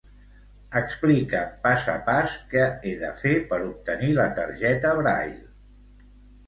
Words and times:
Explica'm 0.79 1.51
pas 1.67 1.85
a 1.93 1.95
pas 2.09 2.33
què 2.55 2.65
he 2.71 2.95
de 3.05 3.13
fer 3.21 3.35
per 3.53 3.61
obtenir 3.69 4.11
la 4.23 4.27
targeta 4.43 4.97
Braile. 5.03 5.49